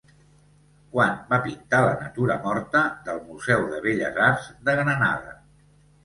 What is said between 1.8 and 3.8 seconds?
la natura morta del Museu